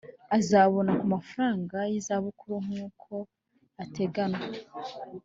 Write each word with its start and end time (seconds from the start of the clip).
Azabona 0.37 0.91
ku 0.99 1.05
mafaranga 1.13 1.77
y’izabukuru 1.91 2.55
nk’uko 2.65 3.13
ateganywa 3.83 4.45